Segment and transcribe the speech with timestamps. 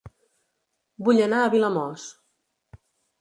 [1.09, 2.07] Vull anar a Vilamòs